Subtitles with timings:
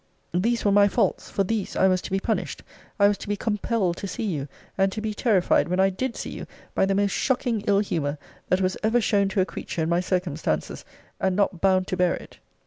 [0.33, 2.63] These were my faults: for these I was to be punished:
[2.99, 6.15] I was to be compelled to see you, and to be terrified when I did
[6.15, 8.17] see you, by the most shocking ill humour
[8.49, 10.83] that was ever shown to a creature in my circumstances,
[11.19, 12.39] and not bound to bear it.